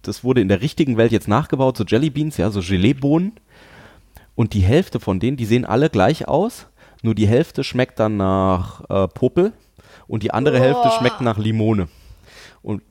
[0.01, 3.33] das wurde in der richtigen Welt jetzt nachgebaut, so Jelly Beans, ja, so Geleebohnen.
[4.35, 6.67] Und die Hälfte von denen, die sehen alle gleich aus,
[7.01, 9.53] nur die Hälfte schmeckt dann nach äh, Popel
[10.07, 11.87] und die andere Hälfte schmeckt nach Limone.
[12.61, 12.81] Und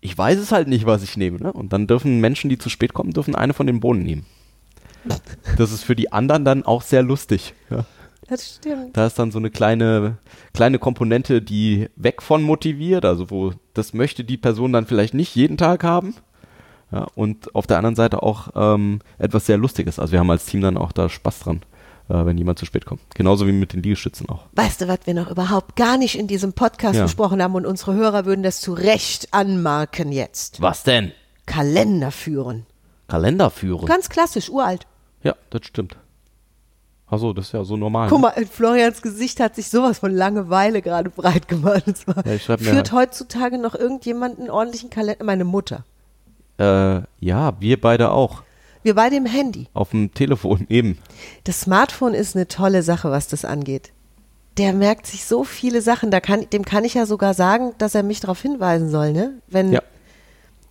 [0.00, 1.38] ich weiß es halt nicht, was ich nehme.
[1.38, 1.52] Ne?
[1.52, 4.26] Und dann dürfen Menschen, die zu spät kommen, dürfen eine von den Bohnen nehmen.
[5.56, 7.54] Das ist für die anderen dann auch sehr lustig.
[7.70, 7.84] Ja.
[8.28, 8.96] Das stimmt.
[8.96, 10.18] Da ist dann so eine kleine,
[10.52, 15.36] kleine Komponente, die weg von motiviert, also wo das möchte die Person dann vielleicht nicht
[15.36, 16.14] jeden Tag haben.
[16.92, 19.98] Ja, und auf der anderen Seite auch ähm, etwas sehr Lustiges.
[19.98, 21.62] Also wir haben als Team dann auch da Spaß dran,
[22.08, 23.00] wenn jemand zu spät kommt.
[23.14, 24.44] Genauso wie mit den Liegestützen auch.
[24.52, 27.02] Weißt du, was wir noch überhaupt gar nicht in diesem Podcast Ja.
[27.02, 30.60] besprochen haben und unsere Hörer würden das zu Recht anmarken jetzt?
[30.62, 31.12] Was denn?
[31.46, 32.66] Kalender führen.
[33.08, 33.86] Kalender führen.
[33.86, 34.86] Ganz klassisch, uralt.
[35.22, 35.96] Ja, das stimmt.
[37.08, 38.08] Achso, das ist ja so normal.
[38.08, 41.84] Guck mal, in Florians Gesicht hat sich sowas von Langeweile gerade breit gemacht.
[42.24, 45.24] Ja, führt heutzutage noch irgendjemand einen ordentlichen Kalender?
[45.24, 45.84] Meine Mutter.
[46.58, 48.42] Äh, ja, wir beide auch.
[48.86, 49.66] Wir beide im Handy.
[49.74, 50.96] Auf dem Telefon eben.
[51.42, 53.90] Das Smartphone ist eine tolle Sache, was das angeht.
[54.58, 57.96] Der merkt sich so viele Sachen, da kann, dem kann ich ja sogar sagen, dass
[57.96, 59.34] er mich darauf hinweisen soll, ne?
[59.48, 59.82] Wenn, Ja.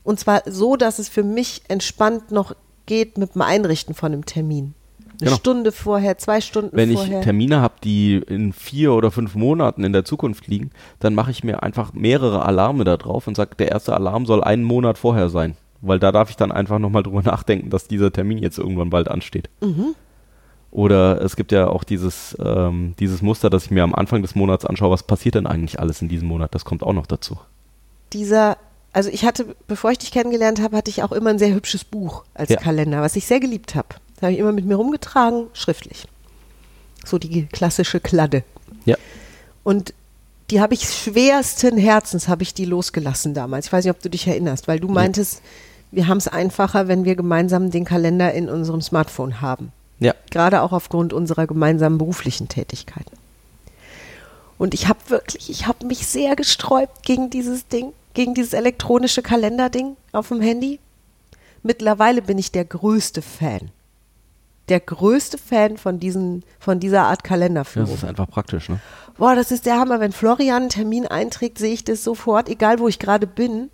[0.06, 4.26] Und zwar so, dass es für mich entspannt noch geht mit dem Einrichten von einem
[4.26, 4.76] Termin.
[5.20, 5.36] Eine Genau.
[5.36, 7.20] Stunde vorher, zwei Stunden Wenn ich vorher.
[7.22, 11.44] Termine habe, die in vier oder fünf Monaten in der Zukunft liegen, dann mache ich
[11.44, 15.28] mir einfach mehrere Alarme da drauf und sage, der erste Alarm soll einen Monat vorher
[15.28, 15.58] sein.
[15.88, 19.08] Weil da darf ich dann einfach nochmal drüber nachdenken, dass dieser Termin jetzt irgendwann bald
[19.08, 19.50] ansteht.
[19.62, 19.96] Mhm.
[20.72, 24.36] Oder es gibt ja auch dieses, ähm, dieses Muster, dass ich mir am Anfang des
[24.36, 26.54] Monats anschaue, was passiert denn eigentlich alles in diesem Monat.
[26.54, 27.38] Das kommt auch noch dazu.
[28.12, 28.58] Dieser,
[28.92, 31.86] also ich hatte, bevor ich dich kennengelernt habe, hatte ich auch immer ein sehr hübsches
[31.86, 32.58] Buch als Ja.
[32.58, 33.88] Kalender, was ich sehr geliebt habe.
[34.16, 36.08] Das habe ich immer mit mir rumgetragen, schriftlich.
[37.06, 38.44] So die klassische Kladde.
[38.84, 38.98] Ja.
[39.64, 39.94] Und
[40.52, 43.68] die habe ich schwersten Herzens, habe ich die losgelassen damals.
[43.68, 45.42] Ich weiß nicht, ob du dich erinnerst, weil du meintest,
[45.96, 49.72] wir haben es einfacher, wenn wir gemeinsam den Kalender in unserem Smartphone haben.
[50.00, 50.14] Ja.
[50.30, 53.16] Gerade auch aufgrund unserer gemeinsamen beruflichen Tätigkeiten.
[54.58, 59.22] Und ich habe wirklich, ich habe mich sehr gesträubt gegen dieses Ding, gegen dieses elektronische
[59.22, 60.80] Kalenderding auf dem Handy.
[61.64, 63.72] Mittlerweile bin ich der größte Fan.
[64.68, 67.90] Der größte Fan von, diesen, von dieser Art Kalenderführung.
[67.90, 68.80] Das ist einfach praktisch, ne?
[69.18, 70.00] Boah, das ist der Hammer.
[70.00, 73.70] Wenn Florian einen Termin einträgt, sehe ich das sofort, egal wo ich gerade bin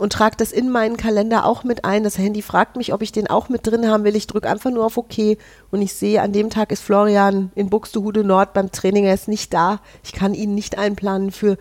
[0.00, 2.04] und trage das in meinen Kalender auch mit ein.
[2.04, 4.16] Das Handy fragt mich, ob ich den auch mit drin haben will.
[4.16, 5.36] Ich drücke einfach nur auf OK
[5.70, 9.04] und ich sehe, an dem Tag ist Florian in Buxtehude Nord beim Training.
[9.04, 9.80] Er ist nicht da.
[10.02, 11.58] Ich kann ihn nicht einplanen für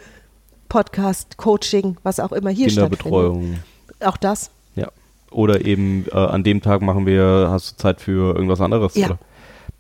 [0.70, 3.56] Podcast, Coaching, was auch immer hier Kinderbetreuung.
[3.56, 4.08] stattfindet.
[4.08, 4.52] Auch das.
[4.76, 4.88] Ja.
[5.32, 8.96] Oder eben äh, an dem Tag machen wir, hast du Zeit für irgendwas anderes?
[8.96, 9.08] Ja.
[9.08, 9.20] Oder?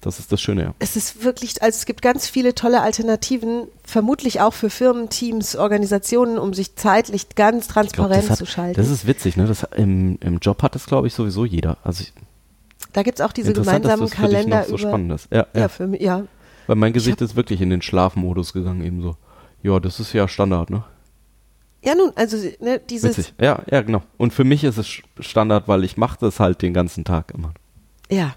[0.01, 0.73] Das ist das Schöne, ja.
[0.79, 5.57] Es ist wirklich, also es gibt ganz viele tolle Alternativen, vermutlich auch für Firmen, Teams,
[5.57, 8.79] Organisationen, um sich zeitlich ganz glaub, transparent das, hat, zu schalten.
[8.79, 9.45] das ist witzig, ne?
[9.45, 11.77] Das, im, Im Job hat das, glaube ich, sowieso jeder.
[11.83, 12.13] Also ich,
[12.93, 14.87] da gibt es auch diese interessant, dass gemeinsamen das für dich Kalender noch so über.
[14.87, 15.27] spannend ist.
[15.31, 15.61] Ja, ja.
[15.61, 16.23] Ja, für mich, ja.
[16.67, 19.17] Weil mein Gesicht ist wirklich in den Schlafmodus gegangen, eben so.
[19.63, 20.83] Ja, das ist ja Standard, ne?
[21.83, 23.33] Ja, nun, also ne, dieses, Witzig.
[23.39, 24.01] Ja, ja, genau.
[24.17, 27.53] Und für mich ist es Standard, weil ich mache das halt den ganzen Tag immer.
[28.09, 28.35] ja.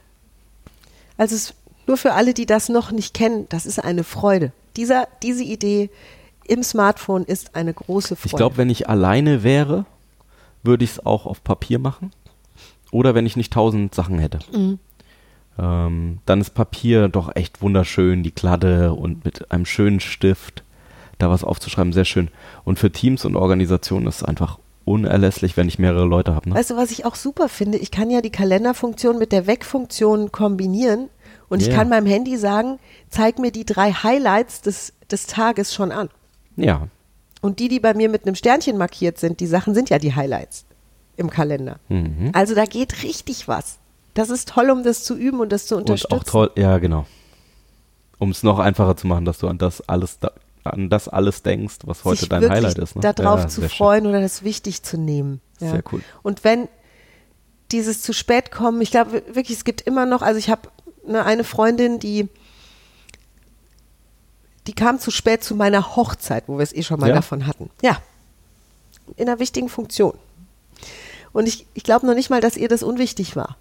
[1.23, 1.55] Also es,
[1.87, 4.51] nur für alle, die das noch nicht kennen, das ist eine Freude.
[4.77, 5.89] Dieser, diese Idee
[6.49, 8.27] im Smartphone ist eine große Freude.
[8.27, 9.87] Ich glaube, wenn ich alleine wäre,
[10.65, 12.11] würde ich es auch auf Papier machen.
[12.91, 14.41] Oder wenn ich nicht tausend Sachen hätte.
[14.53, 14.81] Mhm.
[15.61, 20.65] Ähm, dann ist Papier doch echt wunderschön, die Kladde und mit einem schönen Stift
[21.19, 22.31] da was aufzuschreiben, sehr schön.
[22.65, 26.49] Und für Teams und Organisationen ist es einfach unerlässlich, wenn ich mehrere Leute habe.
[26.49, 26.55] Ne?
[26.55, 27.79] Weißt du, was ich auch super finde?
[27.79, 31.09] Ich kann ja die Kalenderfunktion mit der Weg-Funktion kombinieren
[31.49, 31.75] und ich Ja.
[31.75, 36.09] kann meinem Handy sagen, zeig mir die drei Highlights des, des Tages schon an.
[36.57, 36.89] Ja,
[37.41, 40.15] Und die, die bei mir mit einem Sternchen markiert sind, die Sachen sind ja die
[40.15, 40.65] Highlights
[41.17, 41.77] im Kalender.
[41.89, 42.31] Mhm.
[42.33, 43.79] Also da geht richtig was.
[44.15, 46.13] Das ist toll, um das zu üben und das zu und unterstützen.
[46.15, 47.07] auch toll, ja genau.
[48.19, 50.31] Um es noch einfacher zu machen, dass du an das alles da,
[50.65, 52.95] an das alles denkst, was heute sich dein Highlight ist.
[52.97, 53.01] Ne?
[53.01, 53.77] darauf ja, zu sehr schön.
[53.79, 55.41] freuen oder das wichtig zu nehmen.
[55.61, 55.73] Ja.
[55.73, 56.03] Sehr cool.
[56.23, 56.69] Und wenn
[57.73, 60.69] dieses zu spät kommen, ich glaube wirklich, es gibt immer noch, also ich habe
[61.07, 62.29] eine, eine Freundin, die
[64.67, 67.15] die kam zu spät zu meiner Hochzeit, wo wir es eh schon mal Ja?
[67.17, 67.71] davon hatten.
[67.83, 68.01] Ja.
[69.17, 70.15] In einer wichtigen Funktion.
[71.33, 73.57] Und ich, ich glaube noch nicht mal, dass ihr das unwichtig war,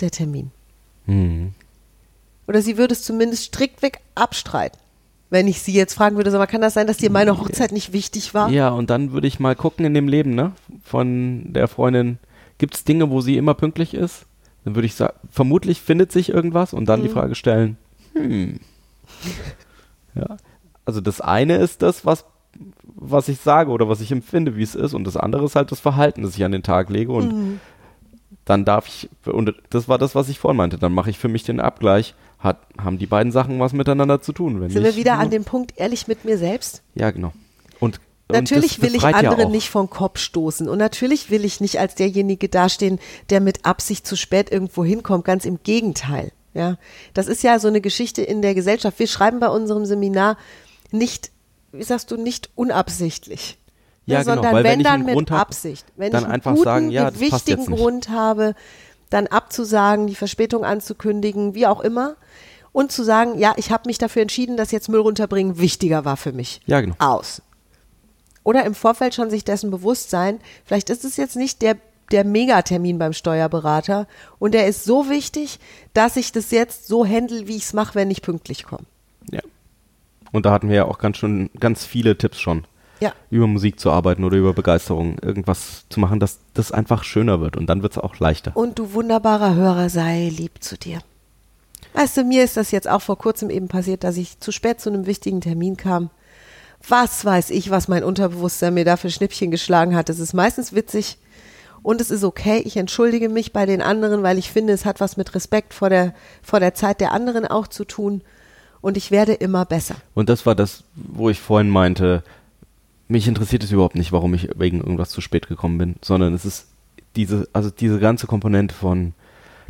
[0.00, 0.50] der Termin.
[1.06, 1.54] Mhm.
[2.46, 4.78] Oder sie würde es zumindest striktweg abstreiten.
[5.32, 7.72] Wenn ich sie jetzt fragen würde, sag mal, kann das sein, dass dir meine Hochzeit
[7.72, 8.50] nicht wichtig war?
[8.50, 10.52] Ja, und dann würde ich mal gucken in dem Leben, ne?
[10.84, 12.18] Von der Freundin.
[12.58, 14.26] Gibt es Dinge, wo sie immer pünktlich ist?
[14.64, 17.04] Dann würde ich sagen, vermutlich findet sich irgendwas und dann Mhm.
[17.04, 17.78] die Frage stellen,
[18.12, 18.60] hm.
[20.14, 20.36] Ja.
[20.84, 22.24] Also das eine ist das, was,
[22.84, 24.92] was ich sage oder was ich empfinde, wie es ist.
[24.94, 27.10] Und das andere ist halt das Verhalten, das ich an den Tag lege.
[27.12, 27.60] Und Mhm.
[28.44, 31.28] Dann darf ich, und das war das, was ich vorhin meinte, dann mache ich für
[31.28, 32.14] mich den Abgleich.
[32.38, 34.60] Hat, haben die beiden Sachen was miteinander zu tun?
[34.60, 35.30] Wenn Sind wir wieder an ja.
[35.30, 36.82] dem Punkt ehrlich mit mir selbst?
[36.96, 37.32] Ja, genau.
[37.78, 38.00] Und
[38.32, 39.50] Natürlich das will ich ja andere auch.
[39.50, 40.68] nicht vom Kopf stoßen.
[40.68, 42.98] Und natürlich will ich nicht als derjenige dastehen,
[43.30, 45.24] der mit Absicht zu spät irgendwo hinkommt.
[45.24, 46.32] Ganz im Gegenteil.
[46.54, 46.76] Ja,
[47.14, 48.98] das ist ja so eine Geschichte in der Gesellschaft.
[48.98, 50.36] Wir schreiben bei unserem Seminar
[50.90, 51.30] nicht,
[51.72, 53.58] wie sagst du, nicht unabsichtlich.
[54.06, 55.86] Ja, ne, genau, sondern weil wenn wenn ich dann mit hab, Absicht.
[55.96, 57.66] Wenn dann ich einen einfach guten, sagen, ja, das wichtigen.
[57.66, 58.54] Grund habe,
[59.10, 62.16] dann abzusagen, die Verspätung anzukündigen, wie auch immer.
[62.72, 66.16] Und zu sagen, ja, ich habe mich dafür entschieden, dass jetzt Müll runterbringen wichtiger war
[66.16, 66.62] für mich.
[66.66, 66.94] Ja, genau.
[66.98, 67.42] Aus.
[68.44, 71.76] Oder im Vorfeld schon sich dessen bewusst sein, vielleicht ist es jetzt nicht der,
[72.10, 75.60] der Megatermin beim Steuerberater und der ist so wichtig,
[75.94, 78.84] dass ich das jetzt so handle, wie ich es mache, wenn ich pünktlich komme.
[79.30, 79.40] Ja.
[80.32, 82.64] Und da hatten wir ja auch ganz schon ganz viele Tipps schon.
[83.02, 83.12] Ja.
[83.30, 87.56] Über Musik zu arbeiten oder über Begeisterung, irgendwas zu machen, dass das einfach schöner wird
[87.56, 88.56] und dann wird es auch leichter.
[88.56, 91.00] Und du wunderbarer Hörer, sei lieb zu dir.
[91.94, 94.80] Weißt du, mir ist das jetzt auch vor kurzem eben passiert, dass ich zu spät
[94.80, 96.10] zu einem wichtigen Termin kam.
[96.86, 100.08] Was weiß ich, was mein Unterbewusstsein mir da für Schnippchen geschlagen hat.
[100.08, 101.18] Es ist meistens witzig
[101.82, 102.62] und es ist okay.
[102.64, 105.90] Ich entschuldige mich bei den anderen, weil ich finde, es hat was mit Respekt vor
[105.90, 108.22] der, vor der Zeit der anderen auch zu tun.
[108.80, 109.96] Und ich werde immer besser.
[110.14, 112.22] Und das war das, wo ich vorhin meinte,
[113.12, 116.44] mich interessiert es überhaupt nicht, warum ich wegen irgendwas zu spät gekommen bin, sondern es
[116.44, 116.68] ist
[117.14, 119.12] diese, also diese ganze Komponente von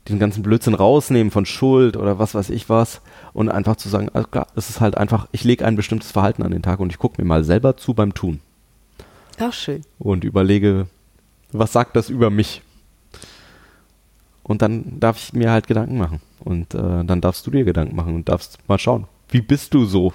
[0.09, 3.03] den ganzen Blödsinn rausnehmen, von Schuld oder was weiß ich was
[3.33, 6.43] und einfach zu sagen, also klar, es ist halt einfach, ich lege ein bestimmtes Verhalten
[6.43, 8.41] an den Tag und ich gucke mir mal selber zu beim Tun
[9.41, 9.83] Auch schön.
[9.99, 10.87] und überlege,
[11.53, 12.63] was sagt das über mich?
[14.43, 16.21] Und dann darf ich mir halt Gedanken machen.
[16.41, 19.85] Und äh, dann darfst du dir Gedanken machen und darfst mal schauen, wie bist du
[19.85, 20.13] so?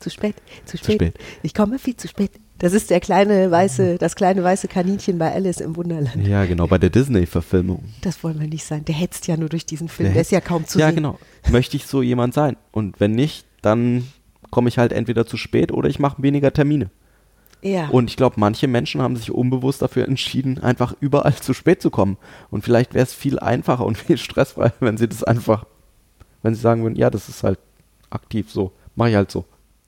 [0.00, 0.34] Zu spät,
[0.64, 0.94] zu Zu spät.
[0.96, 1.14] spät.
[1.42, 2.30] Ich komme viel zu spät.
[2.58, 6.26] Das ist der kleine weiße, das kleine weiße Kaninchen bei Alice im Wunderland.
[6.26, 7.84] Ja, genau, bei der Disney-Verfilmung.
[8.00, 8.86] Das wollen wir nicht sein.
[8.86, 10.06] Der hetzt ja nur durch diesen Film.
[10.06, 10.96] Der Der, ist ja kaum zu ja, sehen.
[10.96, 11.18] genau.
[11.50, 12.56] Möchte ich so jemand sein?
[12.72, 14.06] Und wenn nicht, dann
[14.50, 16.90] komme ich halt entweder zu spät oder ich mache weniger Termine.
[17.60, 17.88] Ja.
[17.88, 21.90] Und ich glaube, manche Menschen haben sich unbewusst dafür entschieden, einfach überall zu spät zu
[21.90, 22.16] kommen.
[22.50, 25.66] Und vielleicht wäre es viel einfacher und viel stressfreier, wenn sie das einfach,
[26.42, 27.58] wenn sie sagen würden, ja, das ist halt
[28.08, 29.44] aktiv so, mache ich halt so.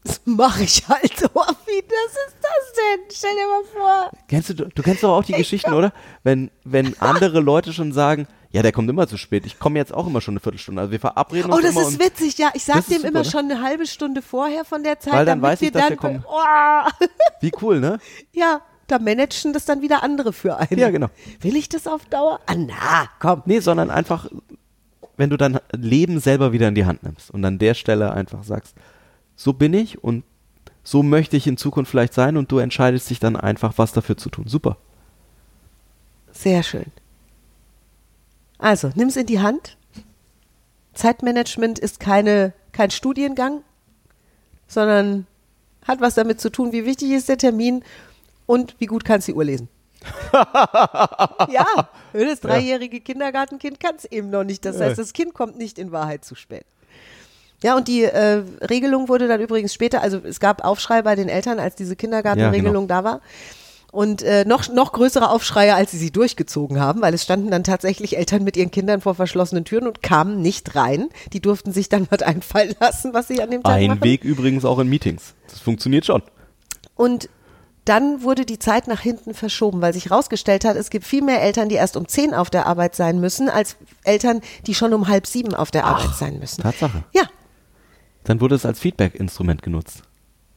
[0.09, 1.27] Das mache ich halt so.
[1.67, 3.01] Wie das ist das denn?
[3.11, 4.11] Stell dir mal vor.
[4.29, 5.93] Kennst du, du kennst doch auch die Geschichten, oder?
[6.23, 9.45] Wenn, wenn andere Leute schon sagen, ja, der kommt immer zu spät.
[9.45, 10.81] Ich komme jetzt auch immer schon eine Viertelstunde.
[10.81, 12.51] Also wir verabreden Oh, uns das immer ist witzig, ja.
[12.55, 13.31] Ich sag dem super, immer oder?
[13.31, 15.83] schon eine halbe Stunde vorher von der Zeit, Weil dann damit weiß ich, wir dass
[15.83, 16.25] dann, wir kommen.
[16.27, 17.07] Oh,
[17.43, 17.99] wie cool, ne?
[18.33, 20.81] ja, da managen das dann wieder andere für einen.
[20.81, 21.09] Ja, genau.
[21.41, 22.41] Will ich das auf Dauer?
[22.47, 23.43] Ah, na, komm.
[23.45, 24.31] Nee, sondern einfach,
[25.19, 28.45] wenn du dein Leben selber wieder in die Hand nimmst und an der Stelle einfach
[28.45, 28.75] sagst,
[29.39, 30.25] so bin ich und
[30.83, 34.17] so möchte ich in Zukunft vielleicht sein und du entscheidest dich dann einfach, was dafür
[34.17, 34.47] zu tun.
[34.49, 34.77] Super.
[36.33, 36.87] Sehr schön.
[38.59, 39.77] Also, nimm's in die Hand.
[40.95, 43.63] Zeitmanagement ist keine, kein Studiengang,
[44.67, 45.27] sondern
[45.87, 47.85] hat was damit zu tun, wie wichtig ist der Termin
[48.47, 49.69] und wie gut kannst du die Uhr lesen.
[50.33, 51.67] ja,
[52.13, 54.65] das dreijährige Kindergartenkind kann es eben noch nicht.
[54.65, 54.87] Das Ja.
[54.87, 56.65] heißt, das Kind kommt nicht in Wahrheit zu spät.
[57.63, 61.29] Ja, und die äh, Regelung wurde dann übrigens später, also es gab Aufschrei bei den
[61.29, 63.21] Eltern, als diese Kindergartenregelung da war.
[63.91, 67.65] Und äh, noch, noch größere Aufschreie, als sie sie durchgezogen haben, weil es standen dann
[67.65, 71.09] tatsächlich Eltern mit ihren Kindern vor verschlossenen Türen und kamen nicht rein.
[71.33, 74.05] Die durften sich dann was einfallen lassen, was sie an dem Tag Ein machen.
[74.05, 75.35] Weg übrigens auch in Meetings.
[75.49, 76.23] Das funktioniert schon.
[76.97, 77.31] Und
[77.87, 81.41] dann wurde die Zeit nach hinten verschoben, weil sich herausgestellt hat, es gibt viel mehr
[81.41, 85.09] Eltern, die erst um zehn auf der Arbeit sein müssen, als Eltern, die schon um
[85.09, 86.63] halb sieben auf der Arbeit sein müssen.
[86.63, 87.05] Tatsache.
[87.15, 87.23] Ja,
[88.29, 90.03] Dann wurde es als Feedback-Instrument genutzt.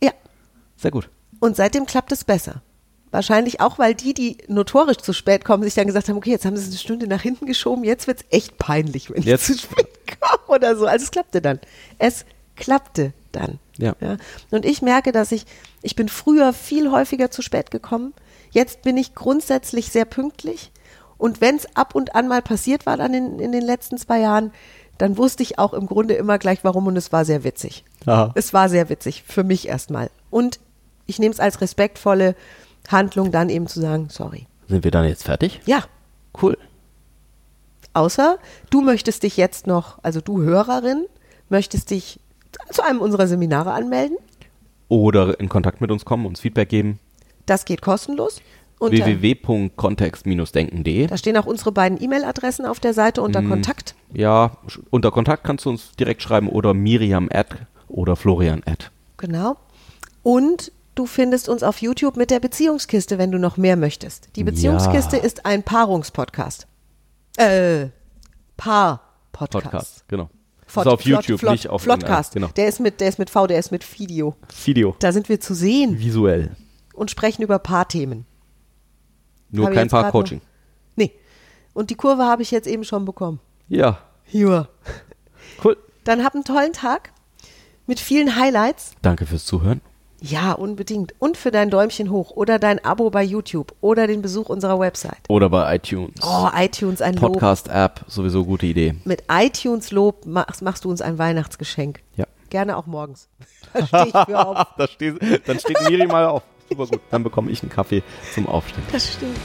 [0.03, 0.11] ja.
[0.75, 1.09] Sehr gut.
[1.39, 2.61] Und seitdem klappt es besser.
[3.11, 6.45] Wahrscheinlich auch, weil die, die notorisch zu spät kommen, sich dann gesagt haben, okay, jetzt
[6.45, 9.57] haben sie es eine Stunde nach hinten geschoben, jetzt wird's echt peinlich, wenn Jetzt- ich
[9.61, 9.87] zu spät
[10.19, 10.85] komme oder so.
[10.85, 11.59] Also es klappte dann.
[11.97, 13.59] Es klappte dann.
[13.77, 13.95] Ja.
[14.51, 15.45] Und ich merke, dass ich,
[15.81, 18.13] ich bin früher viel häufiger zu spät gekommen.
[18.51, 20.71] Jetzt bin ich grundsätzlich sehr pünktlich.
[21.17, 24.19] Und wenn es ab und an mal passiert war dann in, in den letzten zwei
[24.19, 24.51] Jahren,
[24.97, 27.83] dann wusste ich auch im Grunde immer gleich warum und es war sehr witzig.
[28.05, 28.31] Aha.
[28.35, 30.09] Es war sehr witzig, für mich erstmal.
[30.29, 30.59] Und
[31.07, 32.35] ich nehme es als respektvolle
[32.87, 34.45] Handlung, dann eben zu sagen, sorry.
[34.67, 35.59] Sind wir dann jetzt fertig?
[35.65, 35.83] Ja,
[36.41, 36.57] Cool.
[37.93, 38.37] außer
[38.69, 41.05] du möchtest dich jetzt noch, also du Hörerin,
[41.49, 42.19] möchtest dich
[42.71, 44.17] zu einem unserer Seminare anmelden.
[44.87, 46.99] Oder in Kontakt mit uns kommen, uns Feedback geben.
[47.45, 48.41] Das geht kostenlos.
[48.79, 51.07] Www.kontext-denken.de.
[51.07, 53.93] da stehen auch unsere beiden E-Mail-Adressen auf der Seite unter Kontakt.
[54.13, 54.57] Ja,
[54.89, 57.47] unter Kontakt kannst du uns direkt schreiben oder Miriam at
[57.87, 58.91] oder Florian at.
[59.17, 59.55] Genau.
[60.23, 64.29] Und du findest uns auf YouTube mit der Beziehungskiste, wenn du noch mehr möchtest.
[64.35, 65.23] Die Beziehungskiste Ja.
[65.23, 66.67] ist ein Paarungspodcast.
[67.37, 67.87] Äh,
[68.57, 69.63] Paar-Podcast.
[69.63, 70.29] Podcast, genau.
[70.65, 72.35] Das ist auf Flott- YouTube, Flott- nicht auf Flottcast.
[72.35, 74.31] irgendeinem- Der ist mit, der ist mit V, der ist mit Video.
[74.31, 74.53] Genau.
[74.65, 74.95] Video.
[74.99, 76.51] Da sind wir zu sehen Visuell.
[76.93, 78.25] und sprechen über Paarthemen.
[79.49, 80.39] Nur Habe kein Paar-Coaching.
[80.95, 81.11] Nee.
[81.73, 83.39] Und die Kurve habe ich jetzt eben schon bekommen.
[83.71, 83.99] Ja,
[84.31, 84.67] Ja.
[85.63, 85.77] cool.
[86.03, 87.11] Dann hab einen tollen Tag
[87.87, 88.91] mit vielen Highlights.
[89.01, 89.79] Danke fürs Zuhören.
[90.19, 91.15] Ja, unbedingt.
[91.19, 95.21] Und für dein Däumchen hoch oder dein Abo bei YouTube oder den Besuch unserer Website.
[95.29, 96.15] Oder bei iTunes.
[96.21, 97.33] Oh, iTunes ein Lob.
[97.33, 98.95] Podcast-App, sowieso gute Idee.
[99.05, 102.01] Mit iTunes Lob machst, machst du uns ein Weihnachtsgeschenk.
[102.17, 102.25] Ja.
[102.49, 103.29] Gerne auch morgens.
[103.73, 104.67] Da stehe ich für auf.
[104.91, 106.43] Steht, dann steht Miri mal auf.
[106.69, 106.99] Super gut.
[107.09, 108.03] Dann bekomme ich einen Kaffee
[108.35, 108.83] zum Aufstehen.
[108.91, 109.37] Das stimmt.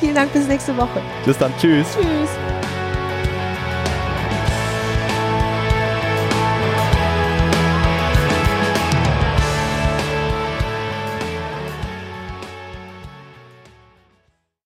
[0.00, 1.00] Vielen Dank, bis nächste Woche.
[1.24, 1.52] Bis dann.
[1.58, 1.86] Tschüss.
[1.94, 2.61] Tschüss.